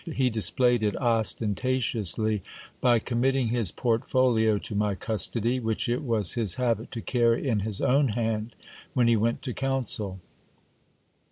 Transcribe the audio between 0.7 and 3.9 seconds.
it ostentatiously, by committing his